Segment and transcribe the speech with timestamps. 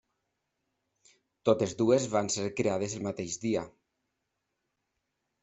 [1.49, 3.65] Totes dues van ser creades el mateix dia.